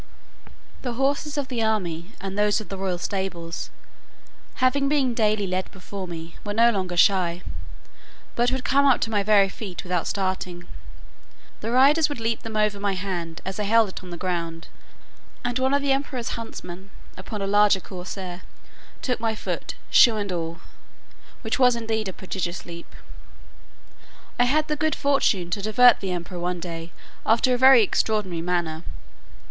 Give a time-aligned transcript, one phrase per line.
[0.81, 3.69] The horses of the army, and those of the royal stables,
[4.55, 7.43] having been daily led before me, were no longer shy,
[8.35, 10.63] but would come up to my very feet without starting.
[11.59, 14.69] The riders would leap them over my hand, as I held it on the ground;
[15.45, 18.41] and one of the emperor's huntsmen, upon a large courser,
[19.03, 20.61] took my foot, shoe and all;
[21.43, 22.89] which was indeed a prodigious leap.
[24.39, 26.91] I had the good fortune to divert the emperor one day
[27.23, 28.81] after a very extraordinary manner.